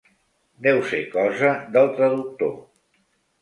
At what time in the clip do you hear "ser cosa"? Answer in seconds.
0.91-1.51